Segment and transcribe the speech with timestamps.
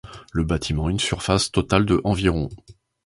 [0.33, 2.49] Le bâtiment a une surface totale de environ.